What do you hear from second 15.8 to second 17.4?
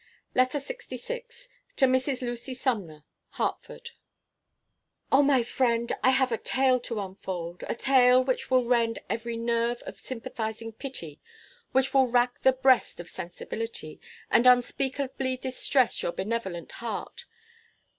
your benevolent heart.